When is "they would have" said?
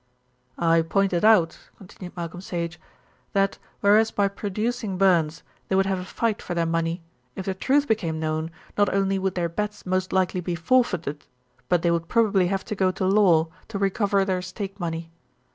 5.67-5.99